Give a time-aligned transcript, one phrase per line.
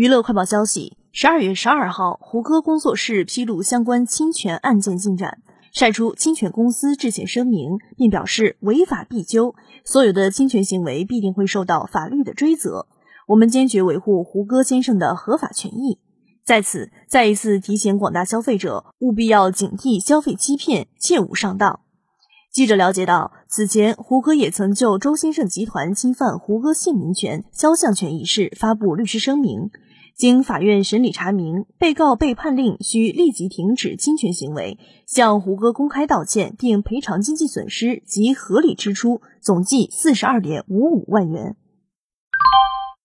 [0.00, 5.42] 娱乐快报消息：十二月十二号，胡歌工作室披露相关侵权案件进展，
[5.74, 12.86] 晒出侵权公司致歉声明，并表示违法必究，所有的侵权行为必定会受到法律的追责。
[13.26, 15.98] 我们坚决维护胡歌先生的合法权益。
[16.46, 21.80] 在此，再一次提醒广大消费者，务必要警惕消费欺骗，切勿上当。
[22.50, 29.70] 记者了解到，此前胡歌也曾就周兴盛集团侵犯胡歌姓名权、肖像权一事发布律师声明。
[30.20, 34.76] 经法院审理查明，被告被判令需立即停止侵权行为，
[35.06, 41.56] 向胡歌公开道歉，并赔偿经济损失及合理支出，总计四十二点五五万元。